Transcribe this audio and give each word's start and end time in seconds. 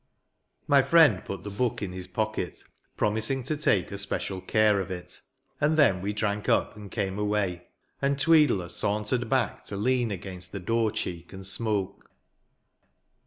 My 0.65 0.81
friend 0.81 1.23
put 1.23 1.43
the 1.43 1.51
book 1.51 1.83
in 1.83 1.91
his 1.93 2.07
pocket, 2.07 2.63
promising 2.97 3.43
to 3.43 3.55
take 3.55 3.91
especial 3.91 4.43
eare 4.51 4.79
of 4.79 4.89
it; 4.89 5.21
and 5.61 5.77
then 5.77 6.01
we 6.01 6.11
drank 6.11 6.49
up, 6.49 6.75
and 6.75 6.89
came 6.89 7.19
away; 7.19 7.67
and 8.01 8.17
Tweedler 8.17 8.69
sauntered 8.71 9.29
back 9.29 9.63
to 9.65 9.77
lean 9.77 10.09
against 10.09 10.53
the 10.53 10.59
door 10.59 10.89
cheek, 10.89 11.31
and 11.33 11.45
smoke. 11.45 12.09